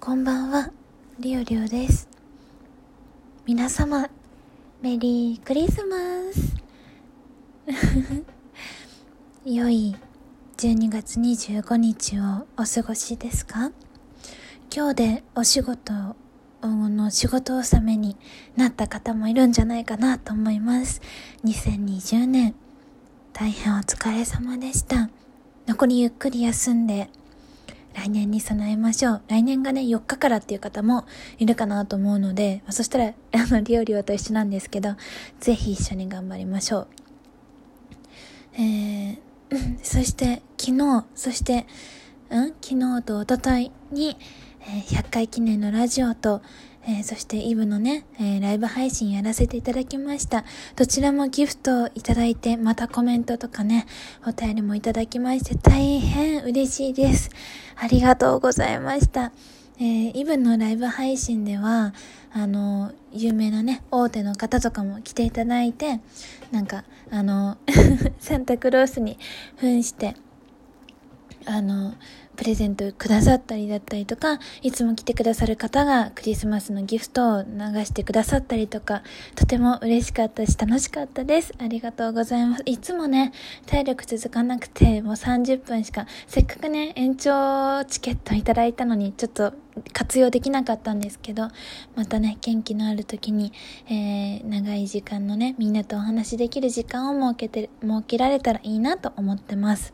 [0.00, 0.70] こんばんは、
[1.18, 2.08] りおりおです。
[3.46, 4.08] 皆様、
[4.80, 5.96] メリークリスマ
[6.32, 6.56] ス
[9.44, 9.96] 良い
[10.56, 13.72] 12月25日をお過ごしですか？
[14.74, 15.92] 今日でお仕事
[16.62, 18.16] の仕事納めに
[18.56, 21.00] なった方もいるんじゃないかなと思います。
[21.44, 22.54] 2020年、
[23.32, 25.10] 大変お疲れ様でした。
[25.66, 27.10] 残りゆっくり休んで、
[27.94, 29.22] 来年に備えましょう。
[29.28, 31.04] 来年がね、4日からっていう方も
[31.38, 34.94] いるかなと思うので、そしたら、 あの、リオリオと一緒なんですけど、
[35.40, 36.88] ぜひ一緒に頑張りましょう。
[38.54, 39.18] えー、
[39.82, 41.66] そして、昨日、そして、
[42.30, 42.48] うん？
[42.60, 44.16] 昨日と一昨日に、
[44.60, 46.42] えー100回記念のラジオと、
[46.88, 50.44] えーそしてイブのね、えーライブ配信やらせていただきました。
[50.74, 53.86] どちらもギフトをいただいて、またコメントとかね、
[54.26, 57.28] お便りもいただきまして、大変嬉しいです。
[57.76, 59.32] ありがとうございました。
[59.78, 61.92] えーイブのライブ配信では、
[62.32, 66.00] あの、有名なね、大手の方とかも来ていただいて、
[66.52, 67.58] なんか、あの、
[68.18, 69.18] サンタクロースに
[69.56, 70.16] 扮して、
[71.46, 71.94] あの、
[72.38, 77.48] プレゼントくださったりだったりとか、いつも来てくださる方がクリスマスのギフトを流
[77.84, 79.02] してくださったりとか、
[79.34, 81.52] とても嬉しかったし楽しかったです。
[81.58, 82.62] ありがとうございます。
[82.64, 83.32] いつもね、
[83.66, 89.52] 体力続かなくて、もう30分しか、せっかくね、延長チケットいただいたのに、ちょっと
[89.92, 91.48] 活用できなかったんですけど、
[91.96, 93.52] またね、元気のある時に、
[93.88, 99.92] えー、長い時間のね、みんなとお話しできる時間を設けて、設けられたらいいなと思ってます。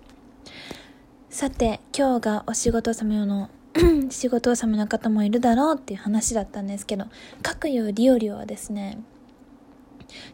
[1.34, 3.50] さて、今日がお仕事納めの、
[4.08, 7.06] 仕事納めの方もいるだろうっていう話だったんですけど、
[7.42, 9.00] 各有リオリオはですね、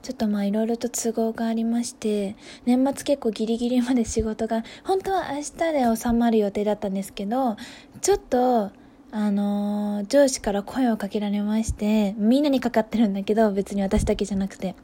[0.03, 7.57] ちょっとまあいろいろと都合がありまして、年末結構ギリギリまで仕事が、本当は明日で収まる予定だったんですけど、
[8.03, 8.71] ちょっと、
[9.11, 14.77] あのー上司から声をかけられまして、みんなにかかってるんだけど、別に私だけじゃなくて、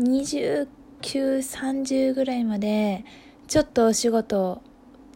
[0.00, 0.66] 29、
[1.06, 3.04] 30ぐらいまで、
[3.46, 4.62] ちょっとお仕事を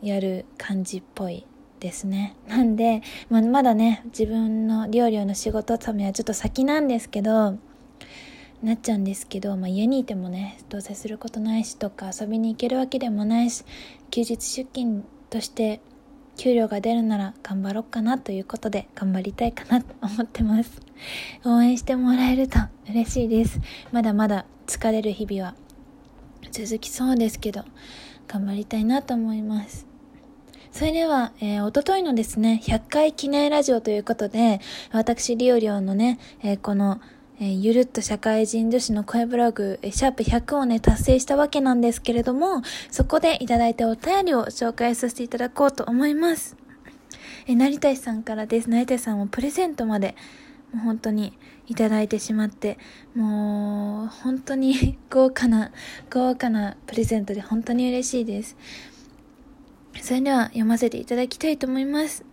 [0.03, 1.47] やる感じっぽい
[1.81, 2.37] ですね。
[2.49, 7.59] なんで、ま、まだね、自分の料理の仕事ためはちょっと先なんですけど、
[8.63, 13.65] なっちゃうんですけど、まあ、家にいてもね、どうせすることないしとか遊びに行けるわけでもないし、
[14.11, 15.81] 休日出勤として
[16.37, 20.81] 給料が出るなら頑張ろうかなということで頑張りたいかなと思ってます。
[21.45, 23.61] 応援してもらえると嬉しいです。
[23.93, 25.55] まだまだ疲れる日々は
[26.51, 27.65] 続きそうですけど、
[28.29, 29.90] 頑張りたいなと思います。
[30.73, 34.61] それでは、えー、おとといのですね、100回記念ラジオということで、
[34.93, 37.01] 私、リオリオのね、えーこの、
[37.41, 46.57] えーゆるっと社会人女子の声ブログ、えシャープ100をね、達成したわけなんですけれども、そこでいただいたお便りを紹介させていただこうと思います。
[47.47, 48.71] えー、成田さんからです。
[48.71, 50.15] 成田さんもプレゼントまで、
[50.73, 52.79] もう本当にいただいてしまって、
[53.15, 55.73] もう本当に 豪華な、
[56.11, 58.57] 豪華なプレゼントで本当に嬉しいです。
[60.03, 62.25] それでは読ませていただきたいと思います。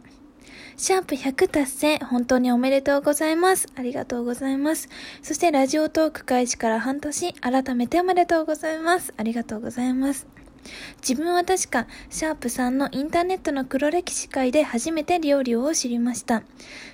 [0.78, 3.68] シャープ100達成、本当におめでとうございます。
[3.76, 4.90] ありがとうございます。
[5.24, 9.14] そしてラジオトーク開始から半年、改めておめでとうございます。
[9.18, 10.28] ありがとうございます。
[11.02, 16.44] 自分は確か、シャープさんのインターネットの黒歴史会で初めて料理を知りました。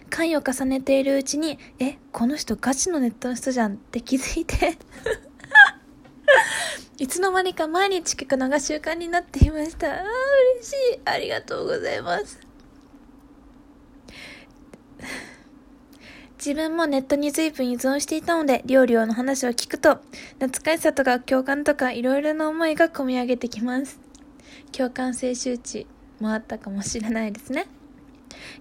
[0.10, 4.78] 回を重ねているうちに、え、この人ガチのネットの人じゃんって気づいて、
[6.98, 9.92] いつの間にか毎日聞くのが習慣になっていました。
[9.92, 10.04] あ
[10.58, 11.00] 嬉しい。
[11.06, 12.40] ありがとうございます。
[16.38, 20.02] 自分もネットに随分依存していたので、料理の話を聞くと、
[20.40, 23.98] 懐かしさとか共感とかいろいろな思いが込み上げてきます。
[24.74, 25.88] 共感性周知
[26.20, 27.68] もあったかもしれないですね。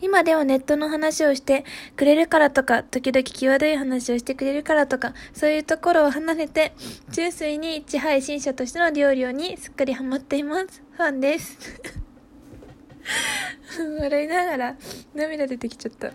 [0.00, 1.65] 今ではネットの話をして
[1.97, 6.75] くれるからとか、時々際どい話をしてくれるからとか、そういうところを離れて、
[7.10, 10.82] 純粋に一配信者としての料理にすっかりハマっています。
[10.93, 11.59] ファンです。
[14.00, 14.77] 笑いながら
[15.15, 16.12] 涙出てきちゃった。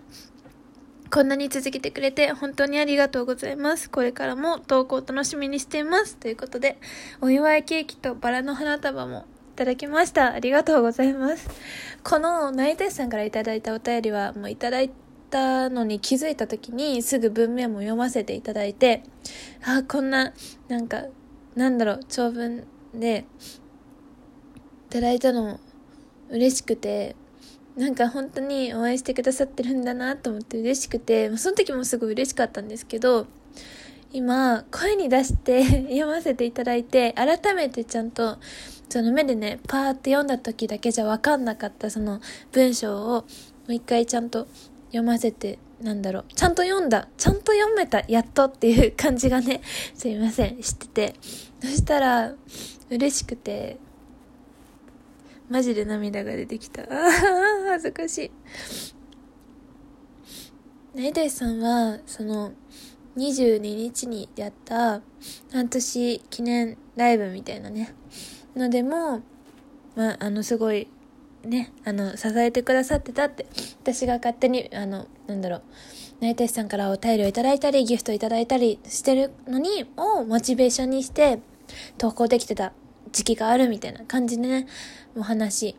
[1.09, 3.89] こんなに続けてくれて本当にありがとうございます。
[3.89, 6.17] これからも投稿楽しみにしています。
[6.17, 6.77] ということで、
[7.21, 9.25] お祝いケーキとバラの花束も
[9.57, 10.33] ただきました。
[10.33, 11.49] ありがとうございます。
[12.03, 14.91] この内田さんからいただいたお便りは、もういただい
[15.31, 19.01] たのに気づいた時にすぐ文面も読ませていただいて、
[19.65, 20.31] あ、こんな、
[20.67, 21.05] なんか、
[21.55, 23.25] なんだろう、長文で、
[24.89, 25.59] いただいたのも
[26.29, 27.15] 嬉しくて、
[27.75, 33.25] なんか本当に応援してくださってるんだなと思って嬉しくて、その時もすごい嬉しかったんですけど、
[34.11, 38.37] 今、声に出して 読ませていただいて、改めてちゃんと、
[38.89, 42.21] その目でね、パーって読んだ時だけじゃわかんなかったその
[42.51, 43.25] 文章を、も
[43.69, 44.47] う一回ちゃんと
[44.87, 49.61] 読ませて、なんだろう、ちゃんと読んだ、ちゃんと読めた、やっとっていう感じがね、
[49.93, 51.15] すいません、知ってて。
[51.61, 52.33] そしたら、
[52.89, 53.77] 嬉しくて、
[55.49, 56.83] マジで涙が出てきた。
[57.69, 58.31] 恥ずかしい。
[60.95, 62.53] ナイデイさんは、その、
[63.17, 65.01] 22日にやった
[65.51, 67.93] 半年記念ライブみたいなね、
[68.55, 69.21] のでも、
[69.95, 70.87] まあ、あの、すごい、
[71.43, 73.47] ね、あの、支えてくださってたって、
[73.81, 75.61] 私が勝手に、あの、なんだろう、
[76.21, 81.39] ナイテスさんからお便りをいただいたり、ギフトいただいたりしてるのに、をモチベーションにして、
[81.97, 82.71] 投稿できてた
[83.11, 84.67] 時期があるみたいな感じでね、
[85.15, 85.75] お話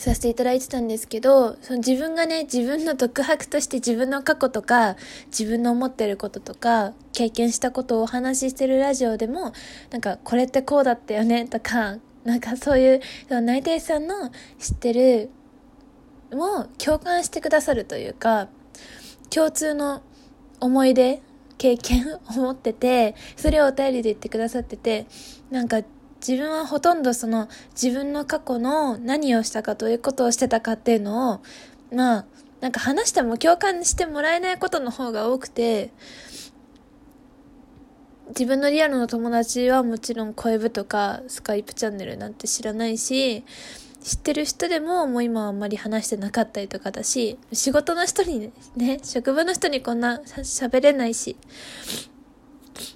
[0.00, 9.52] させていただいてたんですけど、その自分がね、自分の独白として自分の過去とか、自分の思ってることとか、経験したことをお話ししてるラジオでも、
[9.90, 15.28] なんか、これってこうだったよね、とか、なんかそういう、その内定さんの知ってる、
[16.32, 18.48] も共感してくださるというか、
[19.28, 20.00] 共通の
[20.60, 21.20] 思い出、
[21.58, 25.04] 経験を持ってて、それをお便りで言ってくださってて、
[25.50, 25.82] なんか
[26.26, 27.48] 自分はほとんどその
[27.80, 31.40] 自分の過去の何をしたかどういうことをしてたかっていうのを、
[31.94, 32.26] まあ、
[32.60, 35.92] なんか話しても共感してもらえないことの方が多くて、
[38.28, 43.44] 自分のリアルの友達はもちろん声部とかスカイプチャンネルなんて知らないし、
[44.02, 51.36] 知ってる人でももう今はあんまり話してなかったりとかだし、仕事の人にね、職場の人にこんな喋れないし、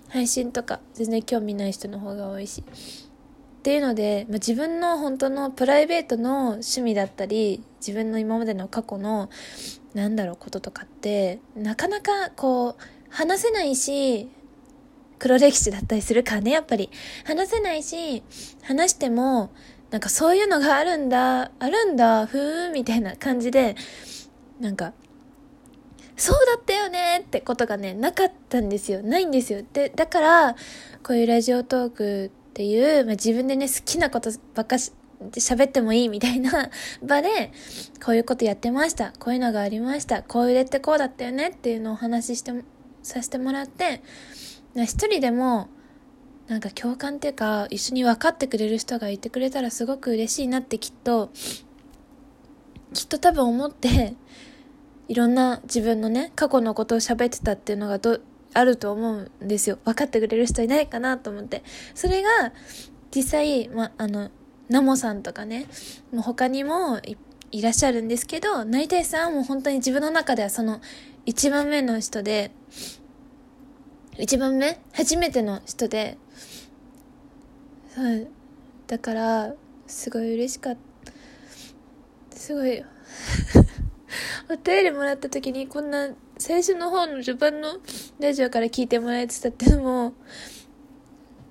[0.09, 2.63] 配信とか全然興味ない人の方が多いし。
[3.65, 9.31] っていうので、まあ、自分の本当のプライベートの趣味だったり、自分の今までの過去の、
[9.95, 14.29] なんだろう、こととかって、なかなかこう、話せないし、
[15.19, 16.91] 黒歴史だったりするからね、やっぱり。
[17.25, 18.23] 話せないし、
[18.65, 19.51] 話しても、
[19.91, 23.77] なんかそういうのがあるんだ、あるんだ、ふーん、みたいな感じで、
[24.61, 24.93] なんか、
[26.19, 29.03] そうだったよねってことがね、なかったんですよ。
[29.03, 29.63] ないんですよ。
[29.73, 30.57] で、だから、
[31.03, 34.93] こういうラジオトークっていう、まあ、自分でね、好きなことばっかし、
[35.33, 36.71] 喋ってもいいみたいな
[37.03, 37.51] 場で、
[38.05, 39.13] こういうことやってました。
[39.19, 40.23] こういうのがありました。
[40.23, 42.53] こういうれってこうだったよねっていうのをお話しして、
[43.03, 44.03] させてもらって、
[44.77, 45.69] 一人でも、
[46.47, 51.31] なんか共感っていうか、一緒に分かってくれる人がいてくれたらすごく嬉しいなってきっと、
[52.93, 54.15] きっと多分思って、
[55.09, 58.21] いろんな自分のね、過去のことを喋ってたっていうのがど、
[58.55, 59.79] あると思うんですよ。
[59.85, 61.63] 分かってくれる人いないかなと思って。
[61.95, 62.53] それが、
[63.15, 64.31] 実際、ま、あの、
[64.69, 65.67] ナモさんとかね、
[66.13, 67.01] もう他にも
[67.51, 70.81] いらっしゃるんですけど、内定さんはもう本当に自分の中ではその
[71.27, 72.51] 一番目の人で、
[74.19, 76.17] 一番目初めての人で、
[77.95, 78.29] そう。
[78.87, 79.55] だから、
[79.87, 82.37] すごい嬉しかった。
[82.37, 82.83] すごい、
[84.51, 86.11] お便りもらった時にこんな
[86.47, 87.79] 最初の方の序盤の
[88.21, 90.13] ラジオから聞いてもらえてたっていうのも、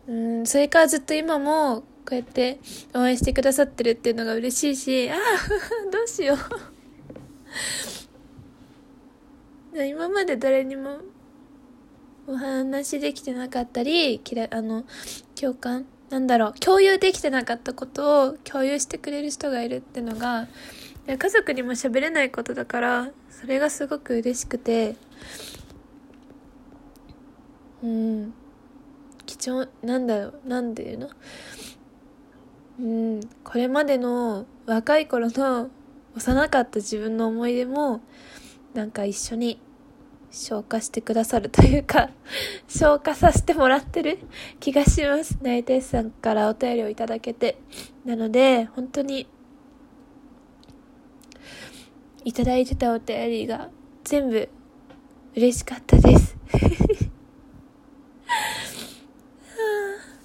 [0.08, 2.60] うん、それからずっと今もこうやって
[2.94, 5.18] 応援してくださってるっていうのが嬉しいし、ああ、
[5.90, 6.38] どうしよう。
[9.84, 11.00] 今まで誰にも
[12.28, 14.86] お話できてなかったり、きら、あの、
[15.34, 20.48] 共感なんだろう、共有できてなかったことを共有してくれる人がいるってのが、
[21.06, 24.96] 家族にも喋れないことだから、それがすごく嬉しくて、
[27.84, 28.34] うん、
[29.26, 31.10] 貴重、なんだろう、なんていうの？
[32.80, 35.70] うん、これまでの若い頃の
[36.16, 38.02] 幼かった自分の思い出も、
[38.74, 39.60] なんか一緒に
[40.32, 42.10] 消化してくださるというか
[42.68, 44.18] 消化させてもらってる
[44.60, 45.38] 気がします。
[45.42, 47.58] 内定さんからお便りをいただけて。
[48.06, 49.28] なので、本当に、
[52.26, 53.70] いただいてたお便りが
[54.04, 54.50] 全部
[55.36, 56.36] 嬉しかったです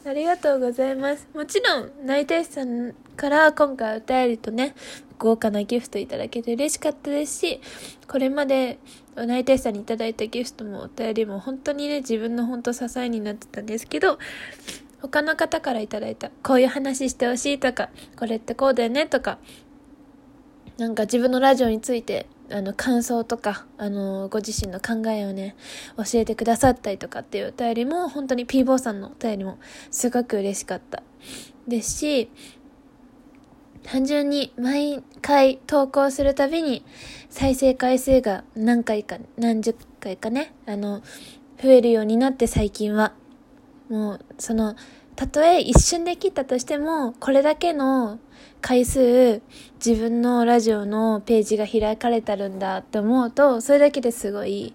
[0.07, 1.29] ありがとうございます。
[1.35, 4.75] もちろん、内定さんから今回お便りとね、
[5.19, 7.61] 豪華なギフトいただけて嬉しかったですし、
[8.09, 8.79] これまで
[9.17, 14.19] 内定さんにいただいたギフトもお便りも本当にね、自分の本当支えになってたんですけど、
[15.03, 19.39] 他の方からいただいた、こういう話してほしいとか、これってこうだよねとか、
[20.79, 25.57] なんか自分のラジオについて、あの、感想とか、あの、ご自身の考えをね、
[25.97, 29.59] 教えてくださったりとかっていうお便りも、本当に P 坊さんのお便りも
[29.91, 31.03] すごく嬉しかった
[31.67, 32.31] ですし、
[33.83, 36.85] 単純に毎回投稿するたびに
[37.29, 41.03] 再生回数が何回か、何十回かね、あの、
[41.61, 43.15] 増えるようになって最近は。
[43.89, 44.77] もう、その、
[45.19, 48.21] たとえ一瞬で切ったとしても、これだけの
[48.61, 49.43] 回数、
[49.85, 54.75] 自分のラジオのページが開かれてるんだって思うと、それだけですごい、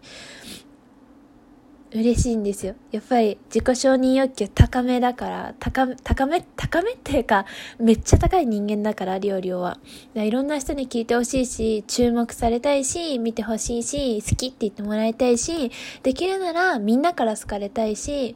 [1.93, 2.75] 嬉しいんですよ。
[2.91, 7.45] やっぱり自己承認欲求高めだから、高め、高め、高めっていうか、
[7.79, 9.79] めっちゃ高い人間だから、料理は。
[10.15, 15.71] いろんな人に聞いてほしいし、注目されたいし、見てほしいし、好きって言ってもらいたいし、
[16.01, 18.35] できるならみんなから好かれたいし、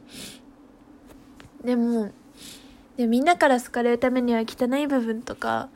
[1.64, 2.10] でも、
[2.96, 5.68] でみんなから好かれるためには汚い部分とか、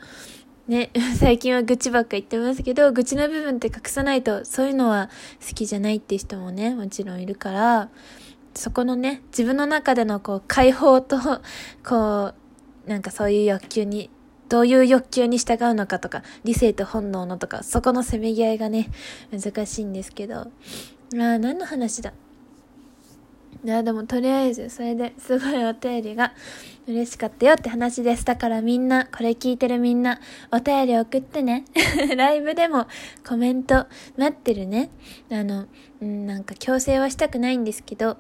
[0.69, 5.11] ね、 最近は愚痴ばっか言ってますけど、愚痴の部分って隠さないと、そういうのは
[5.47, 7.89] 好きじゃないって人もね、もちろんいるから、
[8.55, 11.19] そこのね、自分の中でのこう、解放と、
[11.87, 12.33] こ
[12.87, 14.11] う、なんかそういう欲求に、
[14.49, 18.91] どういう欲求に従うのかとか、理性と本能のとか、そこのせめぎ合いがね、
[19.31, 20.47] 難しいんですけど、あ
[21.15, 22.13] あ、何の話だ？
[23.65, 26.33] いや、でもとりあえず、それですごいお便りが
[26.89, 28.25] 嬉しかったよって話です。
[28.25, 31.65] だからみんな、これ聞いてるみんな、お便り送ってね。
[32.17, 32.87] ライブでも
[33.27, 34.91] コメント待ってるね。
[35.31, 35.67] あの、
[36.05, 38.17] ん、なんか強制はしたくないんですけど、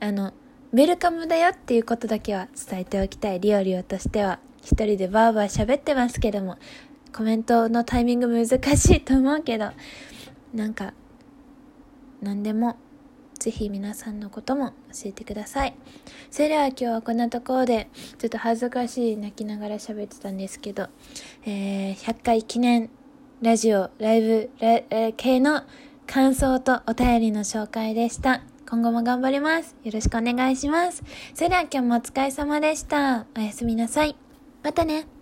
[0.00, 0.32] あの、
[0.72, 3.40] ウェルカムだよっていうことだけは伝えておきたい。
[3.40, 4.38] リオリオとしては。
[4.62, 6.56] 一人でバーバー喋ってますけども、
[7.14, 9.70] コメントのタイミング難しいと思うけど、
[10.52, 10.92] なんか、
[12.20, 12.76] 何でも
[13.46, 15.74] ぜひ皆さんのことも教えてください。
[16.32, 17.88] それでは今日はこんなところで、
[18.18, 20.88] ちょっと恥ずかしい泣きながら喋ってたんですけど、
[21.44, 22.90] えー、100回記念
[23.40, 25.62] ラジオ、ライブ、ラえー、系の
[26.08, 28.42] 感想とお便りの紹介でした。
[28.68, 29.76] 今後も頑張ります。
[29.84, 31.04] よろしくお願いします。
[31.32, 33.26] それでは今日もお疲れ様でした。
[33.36, 34.16] おやすみなさい。
[34.64, 35.15] またね。